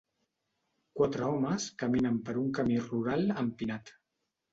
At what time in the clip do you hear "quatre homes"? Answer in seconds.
0.99-1.67